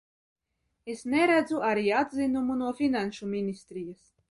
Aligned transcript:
Es 0.93 1.03
neredzu 1.15 1.61
arī 1.69 1.85
atzinumu 1.99 2.57
no 2.65 2.73
Finanšu 2.83 3.33
ministrijas. 3.37 4.05